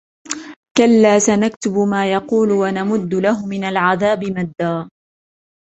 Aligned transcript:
كَلَّا 0.77 1.19
سَنَكْتُبُ 1.19 1.71
مَا 1.91 2.11
يَقُولُ 2.13 2.51
وَنَمُدُّ 2.51 3.13
لَهُ 3.13 3.45
مِنَ 3.45 3.63
الْعَذَابِ 3.63 4.23
مَدًّا 4.23 4.89